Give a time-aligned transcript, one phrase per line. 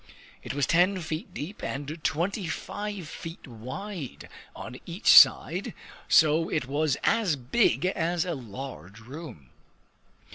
[0.41, 5.75] It was ten feet deep and twenty five feet wide on each side;
[6.09, 9.51] so it was as big as a large room.